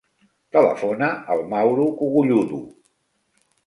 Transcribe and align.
Telefona 0.57 1.11
al 1.35 1.45
Mauro 1.53 1.87
Cogolludo. 2.03 2.67